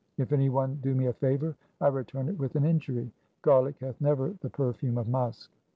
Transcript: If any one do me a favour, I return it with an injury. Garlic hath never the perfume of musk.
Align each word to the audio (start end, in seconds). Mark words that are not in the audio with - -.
If 0.17 0.33
any 0.33 0.49
one 0.49 0.79
do 0.81 0.95
me 0.95 1.05
a 1.05 1.13
favour, 1.13 1.55
I 1.79 1.85
return 1.89 2.27
it 2.27 2.39
with 2.39 2.55
an 2.55 2.65
injury. 2.65 3.11
Garlic 3.43 3.77
hath 3.81 4.01
never 4.01 4.31
the 4.41 4.49
perfume 4.49 4.97
of 4.97 5.07
musk. 5.07 5.51